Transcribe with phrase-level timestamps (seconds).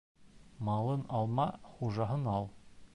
[0.69, 1.47] Малын алма,
[1.77, 2.55] хужаһын ал.